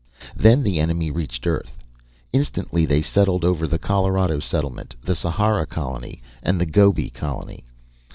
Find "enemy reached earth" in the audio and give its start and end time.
0.79-1.77